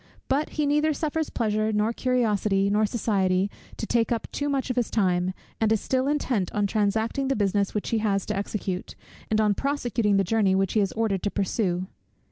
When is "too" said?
4.31-4.49